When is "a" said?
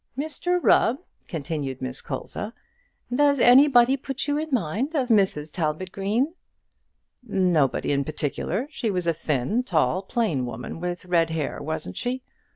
9.05-9.13